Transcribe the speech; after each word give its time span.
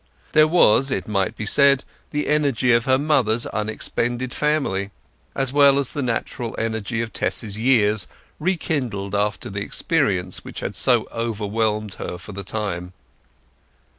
There 0.31 0.47
was, 0.47 0.89
it 0.89 1.07
might 1.07 1.35
be 1.35 1.45
said, 1.45 1.83
the 2.09 2.25
energy 2.25 2.71
of 2.71 2.85
her 2.85 2.97
mother's 2.97 3.45
unexpended 3.45 4.33
family, 4.33 4.89
as 5.35 5.53
well 5.53 5.77
as 5.77 5.91
the 5.91 6.01
natural 6.01 6.55
energy 6.57 7.03
of 7.03 7.13
Tess's 7.13 7.55
years, 7.59 8.07
rekindled 8.39 9.13
after 9.13 9.47
the 9.47 9.61
experience 9.61 10.43
which 10.43 10.61
had 10.61 10.75
so 10.75 11.07
overwhelmed 11.11 11.93
her 11.99 12.17
for 12.17 12.31
the 12.31 12.43
time. 12.43 12.93